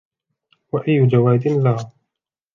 [0.71, 1.91] وَأَيُّ جَوَادٍ لَا